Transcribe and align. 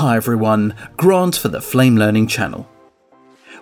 Hi 0.00 0.14
everyone, 0.14 0.74
Grant 0.98 1.36
for 1.36 1.48
the 1.48 1.62
Flame 1.62 1.96
Learning 1.96 2.26
channel. 2.26 2.68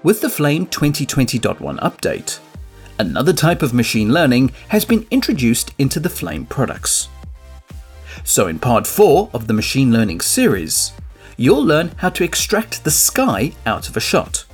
With 0.03 0.21
the 0.21 0.29
Flame 0.29 0.67
2020.1 0.67 1.79
update, 1.79 2.41
another 2.99 3.33
type 3.33 3.63
of 3.63 3.73
machine 3.73 4.13
learning 4.13 4.51
has 4.67 4.85
been 4.85 5.07
introduced 5.13 5.73
into 5.79 6.01
the 6.01 6.11
Flame 6.11 6.45
products. 6.45 7.09
So 8.25 8.49
in 8.49 8.59
part 8.59 8.85
4 8.85 9.31
of 9.33 9.47
the 9.47 9.55
machine 9.55 9.93
learning 9.93 10.23
series, 10.23 10.93
you'll 11.37 11.65
learn 11.65 11.93
how 11.99 12.09
to 12.09 12.25
extract 12.25 12.83
the 12.83 12.91
sky 12.91 13.53
out 13.65 13.89
of 13.89 13.97
a 13.97 14.01
shot. 14.01 14.45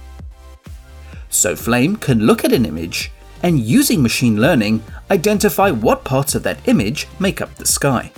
So 1.31 1.57
Flame 1.57 1.97
can 1.97 2.27
look 2.27 2.45
at 2.45 2.53
an 2.53 2.67
image 2.67 3.11
and 3.43 3.59
using 3.59 4.03
machine 4.03 4.39
learning 4.39 4.83
identify 5.11 5.70
what 5.70 6.05
parts 6.05 6.34
of 6.34 6.42
that 6.42 6.69
image 6.69 7.09
make 7.19 7.41
up 7.41 7.55
the 7.55 7.65
sky. 7.65 8.12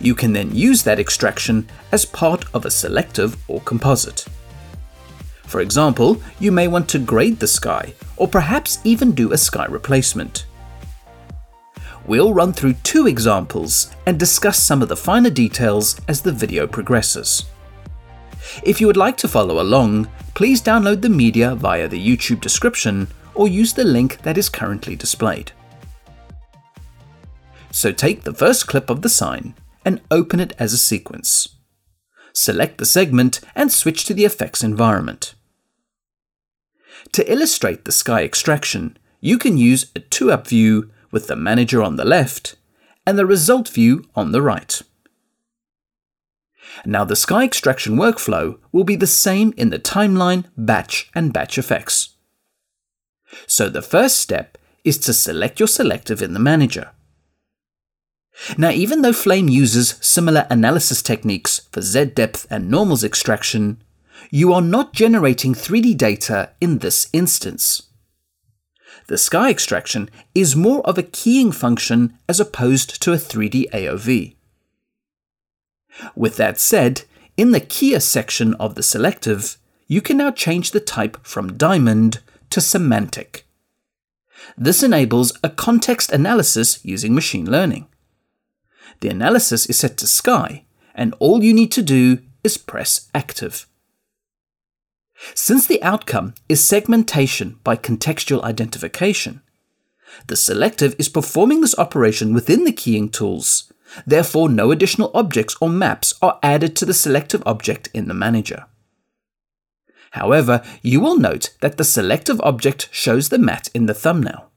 You 0.00 0.14
can 0.14 0.32
then 0.32 0.54
use 0.54 0.82
that 0.84 1.00
extraction 1.00 1.68
as 1.90 2.04
part 2.04 2.44
of 2.54 2.64
a 2.64 2.70
selective 2.70 3.36
or 3.48 3.60
composite. 3.60 4.26
For 5.46 5.60
example, 5.60 6.20
you 6.38 6.52
may 6.52 6.68
want 6.68 6.88
to 6.90 6.98
grade 6.98 7.40
the 7.40 7.48
sky, 7.48 7.94
or 8.16 8.28
perhaps 8.28 8.78
even 8.84 9.12
do 9.12 9.32
a 9.32 9.38
sky 9.38 9.66
replacement. 9.66 10.46
We'll 12.06 12.32
run 12.32 12.52
through 12.52 12.74
two 12.84 13.06
examples 13.06 13.90
and 14.06 14.18
discuss 14.18 14.62
some 14.62 14.82
of 14.82 14.88
the 14.88 14.96
finer 14.96 15.30
details 15.30 16.00
as 16.06 16.22
the 16.22 16.32
video 16.32 16.66
progresses. 16.66 17.44
If 18.62 18.80
you 18.80 18.86
would 18.86 18.96
like 18.96 19.16
to 19.18 19.28
follow 19.28 19.60
along, 19.60 20.08
please 20.34 20.62
download 20.62 21.02
the 21.02 21.08
media 21.08 21.54
via 21.54 21.88
the 21.88 21.98
YouTube 21.98 22.40
description 22.40 23.08
or 23.34 23.48
use 23.48 23.72
the 23.72 23.84
link 23.84 24.22
that 24.22 24.38
is 24.38 24.48
currently 24.48 24.96
displayed. 24.96 25.52
So 27.70 27.92
take 27.92 28.22
the 28.22 28.34
first 28.34 28.66
clip 28.66 28.90
of 28.90 29.02
the 29.02 29.08
sign 29.08 29.54
and 29.88 30.02
open 30.10 30.38
it 30.38 30.52
as 30.58 30.74
a 30.74 30.76
sequence. 30.76 31.56
Select 32.34 32.76
the 32.76 32.84
segment 32.84 33.40
and 33.56 33.72
switch 33.72 34.04
to 34.04 34.12
the 34.12 34.26
effects 34.26 34.62
environment. 34.62 35.34
To 37.12 37.32
illustrate 37.32 37.86
the 37.86 37.98
sky 38.02 38.22
extraction, 38.22 38.98
you 39.22 39.38
can 39.38 39.56
use 39.56 39.84
a 39.96 40.00
2-up 40.00 40.46
view 40.46 40.90
with 41.10 41.26
the 41.26 41.36
manager 41.36 41.82
on 41.82 41.96
the 41.96 42.04
left 42.04 42.56
and 43.06 43.18
the 43.18 43.24
result 43.24 43.70
view 43.70 44.04
on 44.14 44.32
the 44.32 44.42
right. 44.42 44.82
Now 46.84 47.06
the 47.06 47.16
sky 47.16 47.44
extraction 47.44 47.96
workflow 47.96 48.58
will 48.72 48.84
be 48.84 48.96
the 48.96 49.06
same 49.06 49.54
in 49.56 49.70
the 49.70 49.78
timeline, 49.78 50.44
batch 50.54 51.10
and 51.14 51.32
batch 51.32 51.56
effects. 51.56 52.10
So 53.46 53.70
the 53.70 53.80
first 53.80 54.18
step 54.18 54.58
is 54.84 54.98
to 54.98 55.14
select 55.14 55.58
your 55.58 55.66
selective 55.66 56.20
in 56.20 56.34
the 56.34 56.46
manager. 56.52 56.90
Now, 58.56 58.70
even 58.70 59.02
though 59.02 59.12
Flame 59.12 59.48
uses 59.48 59.96
similar 60.00 60.46
analysis 60.48 61.02
techniques 61.02 61.62
for 61.72 61.82
Z-depth 61.82 62.46
and 62.50 62.70
normals 62.70 63.04
extraction, 63.04 63.82
you 64.30 64.52
are 64.52 64.62
not 64.62 64.92
generating 64.92 65.54
3D 65.54 65.96
data 65.96 66.50
in 66.60 66.78
this 66.78 67.08
instance. 67.12 67.82
The 69.08 69.18
sky 69.18 69.50
extraction 69.50 70.08
is 70.34 70.56
more 70.56 70.86
of 70.86 70.98
a 70.98 71.02
keying 71.02 71.52
function 71.52 72.14
as 72.28 72.40
opposed 72.40 73.02
to 73.02 73.12
a 73.12 73.16
3D 73.16 73.70
AOV. 73.70 74.34
With 76.14 76.36
that 76.36 76.60
said, 76.60 77.02
in 77.36 77.52
the 77.52 77.60
keyer 77.60 78.02
section 78.02 78.54
of 78.54 78.74
the 78.74 78.82
selective, 78.82 79.56
you 79.86 80.00
can 80.00 80.18
now 80.18 80.30
change 80.30 80.70
the 80.70 80.80
type 80.80 81.16
from 81.24 81.56
diamond 81.56 82.20
to 82.50 82.60
semantic. 82.60 83.46
This 84.56 84.82
enables 84.82 85.32
a 85.42 85.48
context 85.48 86.12
analysis 86.12 86.84
using 86.84 87.14
machine 87.14 87.50
learning 87.50 87.88
the 89.00 89.08
analysis 89.08 89.66
is 89.66 89.78
set 89.78 89.96
to 89.98 90.06
sky, 90.06 90.64
and 90.94 91.14
all 91.18 91.42
you 91.42 91.52
need 91.54 91.72
to 91.72 91.82
do 91.82 92.18
is 92.42 92.56
press 92.56 93.08
active. 93.14 93.66
Since 95.34 95.66
the 95.66 95.82
outcome 95.82 96.34
is 96.48 96.62
segmentation 96.62 97.58
by 97.64 97.76
contextual 97.76 98.42
identification, 98.42 99.42
the 100.26 100.36
selective 100.36 100.94
is 100.98 101.08
performing 101.08 101.60
this 101.60 101.78
operation 101.78 102.32
within 102.34 102.64
the 102.64 102.72
keying 102.72 103.08
tools. 103.08 103.72
Therefore, 104.06 104.48
no 104.48 104.70
additional 104.70 105.10
objects 105.14 105.56
or 105.60 105.68
maps 105.68 106.14
are 106.22 106.38
added 106.42 106.76
to 106.76 106.84
the 106.84 106.94
selective 106.94 107.42
object 107.46 107.88
in 107.92 108.08
the 108.08 108.14
manager. 108.14 108.66
However, 110.12 110.62
you 110.82 111.00
will 111.00 111.18
note 111.18 111.54
that 111.60 111.76
the 111.76 111.84
selective 111.84 112.40
object 112.40 112.88
shows 112.92 113.28
the 113.28 113.38
matte 113.38 113.68
in 113.74 113.86
the 113.86 113.94
thumbnail. 113.94 114.50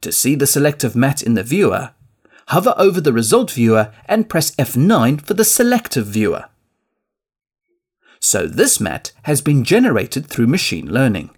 To 0.00 0.12
see 0.12 0.34
the 0.34 0.46
selective 0.46 0.94
matte 0.96 1.22
in 1.22 1.34
the 1.34 1.42
viewer, 1.42 1.94
hover 2.48 2.74
over 2.76 3.00
the 3.00 3.12
result 3.12 3.50
viewer 3.50 3.92
and 4.06 4.28
press 4.28 4.50
F9 4.56 5.20
for 5.20 5.34
the 5.34 5.44
selective 5.44 6.06
viewer. 6.06 6.46
So 8.20 8.46
this 8.46 8.80
matte 8.80 9.12
has 9.22 9.40
been 9.40 9.64
generated 9.64 10.26
through 10.26 10.46
machine 10.46 10.90
learning. 10.90 11.30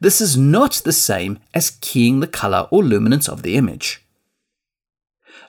This 0.00 0.20
is 0.20 0.36
not 0.36 0.82
the 0.84 0.92
same 0.92 1.38
as 1.54 1.78
keying 1.80 2.20
the 2.20 2.26
color 2.26 2.68
or 2.70 2.84
luminance 2.84 3.28
of 3.28 3.42
the 3.42 3.56
image. 3.56 4.04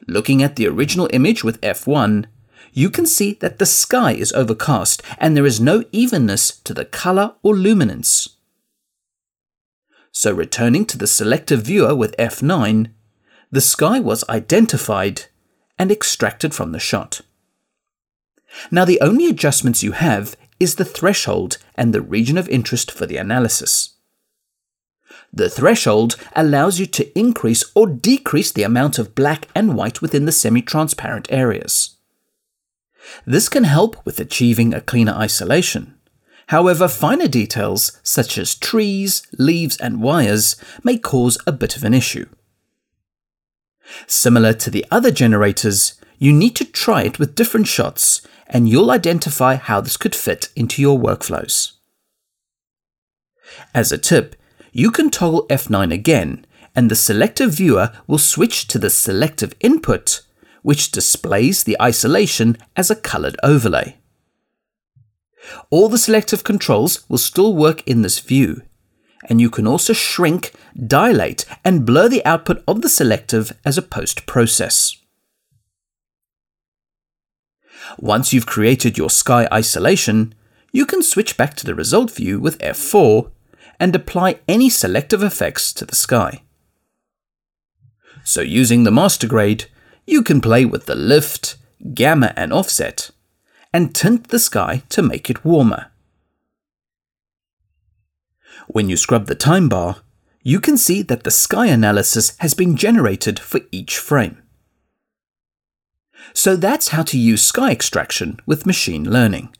Looking 0.07 0.41
at 0.41 0.55
the 0.55 0.67
original 0.67 1.09
image 1.11 1.43
with 1.43 1.61
F1, 1.61 2.25
you 2.71 2.89
can 2.89 3.05
see 3.05 3.33
that 3.41 3.59
the 3.59 3.65
sky 3.65 4.13
is 4.13 4.31
overcast 4.33 5.03
and 5.17 5.35
there 5.35 5.45
is 5.45 5.59
no 5.59 5.83
evenness 5.91 6.59
to 6.61 6.73
the 6.73 6.85
color 6.85 7.35
or 7.43 7.55
luminance. 7.55 8.37
So 10.11 10.33
returning 10.33 10.85
to 10.85 10.97
the 10.97 11.07
selective 11.07 11.63
viewer 11.63 11.93
with 11.93 12.17
F9, 12.17 12.91
the 13.51 13.61
sky 13.61 13.99
was 13.99 14.27
identified 14.29 15.23
and 15.77 15.91
extracted 15.91 16.53
from 16.53 16.71
the 16.71 16.79
shot. 16.79 17.21
Now, 18.71 18.85
the 18.85 19.01
only 19.01 19.27
adjustments 19.27 19.83
you 19.83 19.93
have 19.93 20.35
is 20.59 20.75
the 20.75 20.85
threshold 20.85 21.57
and 21.75 21.93
the 21.93 22.01
region 22.01 22.37
of 22.37 22.49
interest 22.49 22.91
for 22.91 23.05
the 23.05 23.17
analysis. 23.17 23.95
The 25.31 25.49
threshold 25.49 26.15
allows 26.35 26.79
you 26.79 26.85
to 26.87 27.17
increase 27.17 27.63
or 27.75 27.87
decrease 27.87 28.51
the 28.51 28.63
amount 28.63 28.97
of 28.97 29.15
black 29.15 29.47
and 29.55 29.75
white 29.75 30.01
within 30.01 30.25
the 30.25 30.31
semi-transparent 30.31 31.27
areas. 31.31 31.95
This 33.25 33.47
can 33.47 33.63
help 33.63 34.03
with 34.05 34.19
achieving 34.19 34.73
a 34.73 34.81
cleaner 34.81 35.13
isolation. 35.13 35.95
However, 36.47 36.87
finer 36.87 37.27
details 37.27 37.99
such 38.01 38.37
as 38.37 38.55
trees, 38.55 39.21
leaves 39.37 39.77
and 39.77 40.01
wires 40.01 40.55
may 40.83 40.97
cause 40.97 41.37
a 41.45 41.51
bit 41.51 41.77
of 41.77 41.83
an 41.83 41.93
issue. 41.93 42.25
Similar 44.07 44.53
to 44.53 44.69
the 44.69 44.85
other 44.91 45.11
generators, 45.11 45.99
you 46.17 46.33
need 46.33 46.55
to 46.57 46.65
try 46.65 47.03
it 47.03 47.19
with 47.19 47.35
different 47.35 47.67
shots 47.67 48.21
and 48.47 48.67
you'll 48.67 48.91
identify 48.91 49.55
how 49.55 49.81
this 49.81 49.97
could 49.97 50.15
fit 50.15 50.49
into 50.55 50.81
your 50.81 50.99
workflows. 50.99 51.73
As 53.73 53.91
a 53.91 53.97
tip, 53.97 54.35
you 54.71 54.91
can 54.91 55.09
toggle 55.09 55.47
F9 55.47 55.93
again 55.93 56.45
and 56.75 56.89
the 56.89 56.95
selective 56.95 57.53
viewer 57.53 57.91
will 58.07 58.17
switch 58.17 58.67
to 58.67 58.79
the 58.79 58.89
selective 58.89 59.53
input, 59.59 60.21
which 60.61 60.91
displays 60.91 61.63
the 61.63 61.77
isolation 61.81 62.57
as 62.75 62.91
a 62.91 62.95
colored 62.95 63.37
overlay. 63.43 63.97
All 65.69 65.89
the 65.89 65.97
selective 65.97 66.43
controls 66.43 67.09
will 67.09 67.17
still 67.17 67.55
work 67.55 67.85
in 67.87 68.01
this 68.01 68.19
view, 68.19 68.61
and 69.27 69.41
you 69.41 69.49
can 69.49 69.67
also 69.67 69.93
shrink, 69.93 70.53
dilate, 70.87 71.45
and 71.65 71.85
blur 71.85 72.07
the 72.07 72.25
output 72.25 72.63
of 72.67 72.81
the 72.81 72.89
selective 72.89 73.51
as 73.65 73.77
a 73.77 73.81
post-process. 73.81 74.97
Once 77.97 78.31
you've 78.31 78.45
created 78.45 78.97
your 78.97 79.09
sky 79.09 79.47
isolation, 79.51 80.33
you 80.71 80.85
can 80.85 81.01
switch 81.01 81.37
back 81.37 81.55
to 81.55 81.65
the 81.65 81.75
result 81.75 82.11
view 82.11 82.39
with 82.39 82.59
F4 82.59 83.31
and 83.79 83.95
apply 83.95 84.39
any 84.47 84.69
selective 84.69 85.23
effects 85.23 85.73
to 85.73 85.85
the 85.85 85.95
sky. 85.95 86.43
So 88.23 88.41
using 88.41 88.83
the 88.83 88.91
master 88.91 89.27
grade, 89.27 89.65
you 90.05 90.21
can 90.21 90.41
play 90.41 90.65
with 90.65 90.85
the 90.85 90.95
lift, 90.95 91.55
gamma 91.93 92.33
and 92.35 92.53
offset, 92.53 93.11
and 93.73 93.95
tint 93.95 94.27
the 94.27 94.39
sky 94.39 94.83
to 94.89 95.01
make 95.01 95.29
it 95.29 95.45
warmer. 95.45 95.88
When 98.67 98.89
you 98.89 98.97
scrub 98.97 99.27
the 99.27 99.35
time 99.35 99.69
bar, 99.69 99.97
you 100.43 100.59
can 100.59 100.77
see 100.77 101.01
that 101.03 101.23
the 101.23 101.31
sky 101.31 101.67
analysis 101.67 102.35
has 102.39 102.53
been 102.53 102.75
generated 102.75 103.39
for 103.39 103.61
each 103.71 103.97
frame. 103.97 104.41
So 106.33 106.55
that's 106.55 106.89
how 106.89 107.03
to 107.03 107.17
use 107.17 107.41
sky 107.41 107.71
extraction 107.71 108.39
with 108.45 108.65
machine 108.65 109.09
learning. 109.09 109.55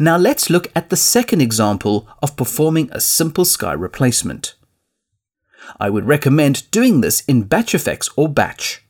Now 0.00 0.16
let's 0.16 0.50
look 0.50 0.72
at 0.74 0.88
the 0.88 0.96
second 0.96 1.42
example 1.42 2.08
of 2.22 2.36
performing 2.36 2.88
a 2.92 3.00
simple 3.00 3.44
sky 3.44 3.72
replacement. 3.72 4.54
I 5.78 5.90
would 5.90 6.06
recommend 6.06 6.70
doing 6.70 7.00
this 7.00 7.20
in 7.22 7.44
Batch 7.44 7.74
Effects 7.74 8.08
or 8.16 8.28
Batch. 8.28 8.82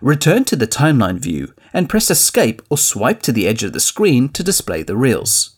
Return 0.00 0.44
to 0.44 0.56
the 0.56 0.66
timeline 0.66 1.18
view 1.18 1.54
and 1.72 1.88
press 1.88 2.10
Escape 2.10 2.60
or 2.68 2.78
swipe 2.78 3.22
to 3.22 3.32
the 3.32 3.46
edge 3.46 3.62
of 3.62 3.72
the 3.72 3.80
screen 3.80 4.28
to 4.30 4.42
display 4.42 4.82
the 4.82 4.96
reels 4.96 5.53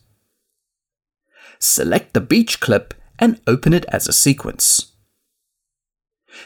select 1.59 2.13
the 2.13 2.21
beach 2.21 2.59
clip 2.59 2.93
and 3.19 3.41
open 3.47 3.73
it 3.73 3.85
as 3.89 4.07
a 4.07 4.13
sequence. 4.13 4.93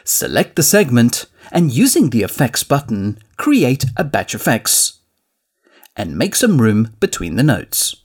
Select 0.04 0.56
the 0.56 0.64
segment 0.64 1.26
and 1.52 1.72
using 1.72 2.10
the 2.10 2.24
Effects 2.24 2.64
button, 2.64 3.20
create 3.38 3.86
a 3.98 4.04
batch 4.04 4.34
effects 4.34 5.00
and 5.96 6.18
make 6.18 6.36
some 6.36 6.62
room 6.62 6.96
between 7.00 7.36
the 7.36 7.44
nodes. 7.44 7.96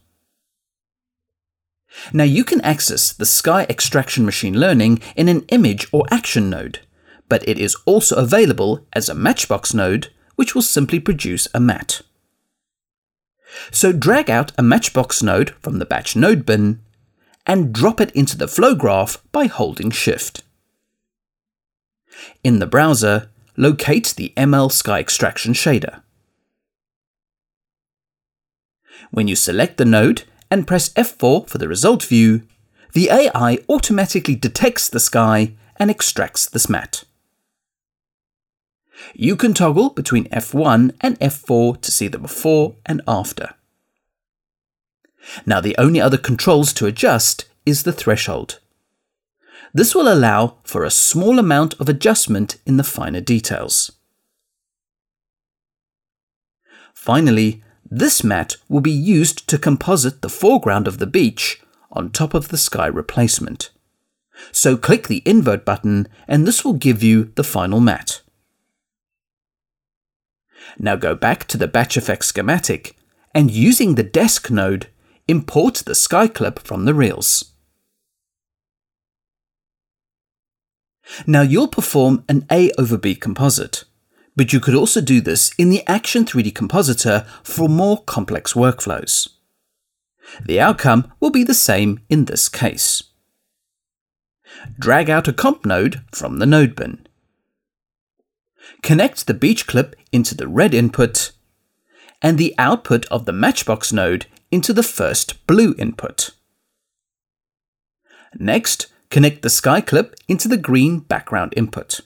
Now 2.12 2.24
you 2.24 2.44
can 2.44 2.60
access 2.60 3.12
the 3.12 3.26
Sky 3.26 3.66
Extraction 3.70 4.24
Machine 4.24 4.58
Learning 4.58 5.00
in 5.14 5.28
an 5.28 5.44
image 5.48 5.86
or 5.92 6.04
action 6.10 6.50
node, 6.50 6.80
but 7.28 7.46
it 7.48 7.58
is 7.58 7.76
also 7.86 8.16
available 8.16 8.86
as 8.92 9.08
a 9.08 9.14
matchbox 9.14 9.72
node, 9.72 10.08
which 10.34 10.54
will 10.54 10.62
simply 10.62 11.00
produce 11.00 11.48
a 11.54 11.60
matte. 11.60 12.02
So 13.70 13.92
drag 13.92 14.28
out 14.28 14.52
a 14.58 14.62
matchbox 14.62 15.22
node 15.22 15.50
from 15.62 15.78
the 15.78 15.86
batch 15.86 16.16
node 16.16 16.44
bin 16.44 16.82
and 17.46 17.72
drop 17.72 18.00
it 18.00 18.10
into 18.10 18.36
the 18.36 18.48
flow 18.48 18.74
graph 18.74 19.22
by 19.32 19.46
holding 19.46 19.90
Shift. 19.90 20.42
In 22.42 22.58
the 22.58 22.66
browser, 22.66 23.30
locate 23.56 24.14
the 24.16 24.32
ML 24.36 24.70
Sky 24.72 25.00
Extraction 25.00 25.52
shader. 25.52 26.02
When 29.10 29.28
you 29.28 29.36
select 29.36 29.76
the 29.76 29.84
node 29.84 30.24
and 30.50 30.66
press 30.66 30.88
F4 30.90 31.48
for 31.48 31.58
the 31.58 31.68
result 31.68 32.02
view, 32.02 32.42
the 32.92 33.10
AI 33.10 33.58
automatically 33.68 34.34
detects 34.34 34.88
the 34.88 35.00
sky 35.00 35.54
and 35.76 35.90
extracts 35.90 36.46
this 36.46 36.68
matte. 36.68 37.04
You 39.14 39.36
can 39.36 39.54
toggle 39.54 39.90
between 39.90 40.24
F1 40.30 40.94
and 41.00 41.20
F4 41.20 41.80
to 41.82 41.92
see 41.92 42.08
the 42.08 42.18
before 42.18 42.76
and 42.86 43.02
after. 43.06 43.54
Now 45.44 45.60
the 45.60 45.76
only 45.78 46.00
other 46.00 46.18
controls 46.18 46.72
to 46.74 46.86
adjust 46.86 47.46
is 47.64 47.82
the 47.82 47.92
threshold. 47.92 48.60
This 49.74 49.94
will 49.94 50.12
allow 50.12 50.56
for 50.64 50.84
a 50.84 50.90
small 50.90 51.38
amount 51.38 51.74
of 51.80 51.88
adjustment 51.88 52.56
in 52.64 52.76
the 52.76 52.84
finer 52.84 53.20
details. 53.20 53.92
Finally, 56.94 57.62
this 57.88 58.24
matte 58.24 58.56
will 58.68 58.80
be 58.80 58.90
used 58.90 59.46
to 59.48 59.58
composite 59.58 60.22
the 60.22 60.28
foreground 60.28 60.88
of 60.88 60.98
the 60.98 61.06
beach 61.06 61.62
on 61.92 62.10
top 62.10 62.34
of 62.34 62.48
the 62.48 62.58
sky 62.58 62.86
replacement. 62.86 63.70
So 64.52 64.76
click 64.76 65.08
the 65.08 65.22
invert 65.24 65.64
button 65.64 66.08
and 66.26 66.46
this 66.46 66.64
will 66.64 66.74
give 66.74 67.02
you 67.02 67.32
the 67.36 67.44
final 67.44 67.80
matte. 67.80 68.22
Now 70.78 70.96
go 70.96 71.14
back 71.14 71.46
to 71.48 71.56
the 71.56 71.68
batch 71.68 71.96
effect 71.96 72.24
schematic 72.24 72.96
and 73.34 73.50
using 73.50 73.94
the 73.94 74.02
desk 74.02 74.50
node, 74.50 74.88
import 75.28 75.82
the 75.86 75.94
sky 75.94 76.28
clip 76.28 76.58
from 76.60 76.84
the 76.84 76.94
reels. 76.94 77.52
Now 81.26 81.42
you'll 81.42 81.68
perform 81.68 82.24
an 82.28 82.46
A 82.50 82.70
over 82.78 82.98
B 82.98 83.14
composite, 83.14 83.84
but 84.34 84.52
you 84.52 84.60
could 84.60 84.74
also 84.74 85.00
do 85.00 85.20
this 85.20 85.52
in 85.56 85.70
the 85.70 85.86
Action 85.86 86.24
3D 86.24 86.54
Compositor 86.54 87.26
for 87.42 87.68
more 87.68 88.02
complex 88.04 88.52
workflows. 88.52 89.28
The 90.44 90.60
outcome 90.60 91.12
will 91.20 91.30
be 91.30 91.44
the 91.44 91.54
same 91.54 92.00
in 92.08 92.24
this 92.24 92.48
case. 92.48 93.04
Drag 94.78 95.08
out 95.08 95.28
a 95.28 95.32
comp 95.32 95.64
node 95.64 96.02
from 96.12 96.38
the 96.38 96.46
node 96.46 96.74
bin. 96.74 97.06
Connect 98.82 99.26
the 99.26 99.34
beach 99.34 99.66
clip 99.66 99.94
into 100.12 100.34
the 100.34 100.48
red 100.48 100.74
input 100.74 101.32
and 102.20 102.38
the 102.38 102.54
output 102.58 103.06
of 103.06 103.24
the 103.24 103.32
matchbox 103.32 103.92
node 103.92 104.26
into 104.50 104.72
the 104.72 104.82
first 104.82 105.46
blue 105.46 105.74
input. 105.78 106.30
Next, 108.38 108.86
connect 109.10 109.42
the 109.42 109.50
sky 109.50 109.80
clip 109.80 110.14
into 110.28 110.48
the 110.48 110.56
green 110.56 111.00
background 111.00 111.54
input. 111.56 112.00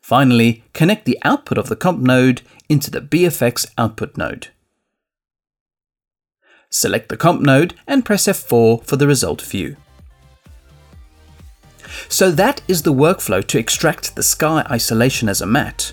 Finally, 0.00 0.64
connect 0.72 1.04
the 1.04 1.18
output 1.22 1.58
of 1.58 1.68
the 1.68 1.76
comp 1.76 2.00
node 2.00 2.42
into 2.68 2.90
the 2.90 3.00
BFX 3.00 3.66
output 3.76 4.16
node. 4.16 4.48
Select 6.70 7.08
the 7.08 7.16
comp 7.16 7.42
node 7.42 7.74
and 7.86 8.04
press 8.04 8.26
F4 8.26 8.84
for 8.84 8.96
the 8.96 9.06
result 9.06 9.42
view. 9.42 9.76
So 12.08 12.30
that 12.30 12.60
is 12.68 12.82
the 12.82 12.92
workflow 12.92 13.46
to 13.46 13.58
extract 13.58 14.14
the 14.14 14.22
sky 14.22 14.66
isolation 14.70 15.28
as 15.28 15.40
a 15.40 15.46
matte 15.46 15.92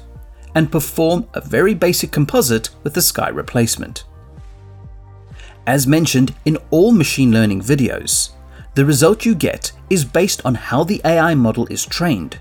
and 0.53 0.71
perform 0.71 1.27
a 1.33 1.41
very 1.41 1.73
basic 1.73 2.11
composite 2.11 2.69
with 2.83 2.93
the 2.93 3.01
sky 3.01 3.29
replacement. 3.29 4.05
As 5.67 5.87
mentioned 5.87 6.33
in 6.45 6.57
all 6.69 6.91
machine 6.91 7.31
learning 7.31 7.61
videos, 7.61 8.31
the 8.75 8.85
result 8.85 9.25
you 9.25 9.33
get 9.33 9.71
is 9.89 10.05
based 10.05 10.45
on 10.45 10.53
how 10.53 10.83
the 10.83 11.01
AI 11.03 11.33
model 11.33 11.65
is 11.67 11.85
trained, 11.85 12.39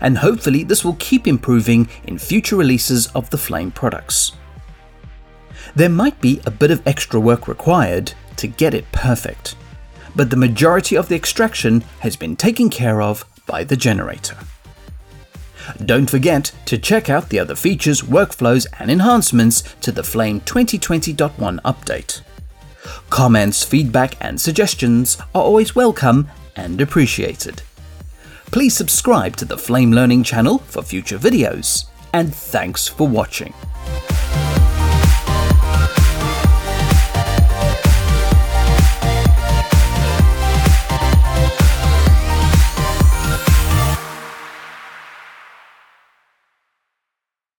and 0.00 0.18
hopefully 0.18 0.64
this 0.64 0.84
will 0.84 0.96
keep 0.98 1.26
improving 1.26 1.88
in 2.04 2.18
future 2.18 2.56
releases 2.56 3.08
of 3.08 3.28
the 3.28 3.36
Flame 3.36 3.72
products. 3.72 4.32
There 5.74 5.90
might 5.90 6.20
be 6.20 6.40
a 6.46 6.50
bit 6.50 6.70
of 6.70 6.86
extra 6.86 7.20
work 7.20 7.46
required 7.46 8.14
to 8.36 8.46
get 8.46 8.74
it 8.74 8.90
perfect, 8.90 9.54
but 10.16 10.30
the 10.30 10.36
majority 10.36 10.96
of 10.96 11.08
the 11.08 11.16
extraction 11.16 11.82
has 12.00 12.16
been 12.16 12.36
taken 12.36 12.70
care 12.70 13.02
of 13.02 13.24
by 13.46 13.64
the 13.64 13.76
generator. 13.76 14.36
Don't 15.84 16.08
forget 16.08 16.52
to 16.66 16.78
check 16.78 17.10
out 17.10 17.28
the 17.28 17.38
other 17.38 17.54
features, 17.54 18.02
workflows, 18.02 18.66
and 18.78 18.90
enhancements 18.90 19.62
to 19.82 19.92
the 19.92 20.02
Flame 20.02 20.40
2020.1 20.40 21.60
update. 21.60 22.22
Comments, 23.10 23.62
feedback, 23.64 24.16
and 24.20 24.40
suggestions 24.40 25.18
are 25.34 25.42
always 25.42 25.74
welcome 25.74 26.28
and 26.56 26.80
appreciated. 26.80 27.62
Please 28.46 28.76
subscribe 28.76 29.36
to 29.36 29.44
the 29.44 29.56
Flame 29.56 29.92
Learning 29.92 30.22
channel 30.22 30.58
for 30.58 30.82
future 30.82 31.18
videos, 31.18 31.86
and 32.12 32.34
thanks 32.34 32.86
for 32.86 33.08
watching. 33.08 33.54